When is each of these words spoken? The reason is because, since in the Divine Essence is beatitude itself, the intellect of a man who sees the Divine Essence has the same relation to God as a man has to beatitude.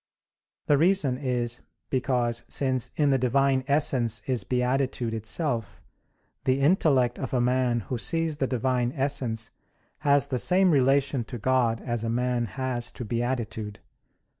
The 0.65 0.79
reason 0.79 1.19
is 1.19 1.59
because, 1.91 2.41
since 2.49 2.89
in 2.95 3.11
the 3.11 3.19
Divine 3.19 3.63
Essence 3.67 4.23
is 4.25 4.43
beatitude 4.43 5.13
itself, 5.13 5.79
the 6.43 6.59
intellect 6.59 7.19
of 7.19 7.35
a 7.35 7.39
man 7.39 7.81
who 7.81 7.99
sees 7.99 8.37
the 8.37 8.47
Divine 8.47 8.93
Essence 8.95 9.51
has 9.99 10.25
the 10.29 10.39
same 10.39 10.71
relation 10.71 11.23
to 11.25 11.37
God 11.37 11.81
as 11.85 12.03
a 12.03 12.09
man 12.09 12.45
has 12.47 12.89
to 12.93 13.05
beatitude. 13.05 13.79